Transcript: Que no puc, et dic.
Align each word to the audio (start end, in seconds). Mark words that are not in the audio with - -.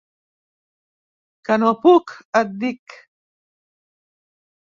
Que 1.49 1.57
no 1.63 1.69
puc, 1.83 2.15
et 2.41 2.57
dic. 2.63 2.97